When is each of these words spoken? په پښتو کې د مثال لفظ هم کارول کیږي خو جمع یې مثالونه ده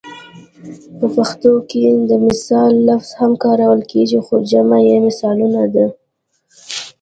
په 0.97 1.05
پښتو 1.15 1.51
کې 1.69 1.81
د 2.09 2.11
مثال 2.25 2.71
لفظ 2.89 3.09
هم 3.19 3.31
کارول 3.43 3.81
کیږي 3.91 4.19
خو 4.25 4.35
جمع 4.51 4.79
یې 4.89 4.97
مثالونه 5.07 5.61
ده 5.73 5.85